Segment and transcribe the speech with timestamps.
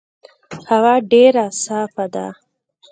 [0.69, 2.27] هوا ډېر صافه ده.